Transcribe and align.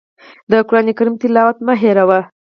د 0.49 0.51
قرآن 0.67 0.87
کریم 0.97 1.15
تلاوت 1.21 1.57
مه 1.65 1.73
هېروئ. 1.81 2.21